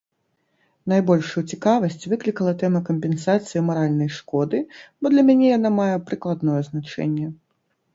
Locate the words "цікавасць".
1.55-2.07